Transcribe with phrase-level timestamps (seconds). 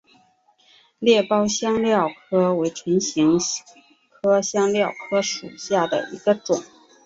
[0.97, 3.37] 裂苞香科科为唇形
[4.09, 4.79] 科香科
[5.11, 6.59] 科属下的一个种。